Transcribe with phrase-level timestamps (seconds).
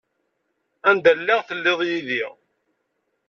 [0.89, 2.23] Anda lliɣ telliḍ yid-i.